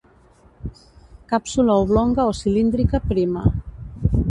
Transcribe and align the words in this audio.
Càpsula 1.33 1.75
oblonga 1.83 2.27
o 2.31 2.33
cilíndrica 2.41 3.03
prima. 3.15 3.47